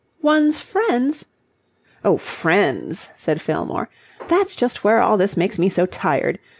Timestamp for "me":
5.59-5.69